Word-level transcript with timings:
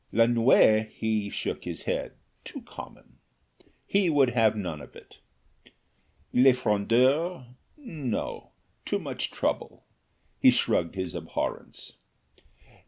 L'Ennuyé? 0.11 0.89
he 0.93 1.29
shook 1.29 1.63
his 1.63 1.83
head; 1.83 2.13
too 2.43 2.63
common; 2.63 3.19
he 3.85 4.09
would 4.09 4.31
have 4.31 4.55
none 4.55 4.81
of 4.81 4.95
it. 4.95 5.19
Le 6.33 6.53
Frondeur? 6.53 7.45
no; 7.77 8.49
too 8.83 8.97
much 8.97 9.29
trouble; 9.29 9.83
he 10.39 10.49
shrugged 10.49 10.95
his 10.95 11.13
abhorrence. 11.13 11.97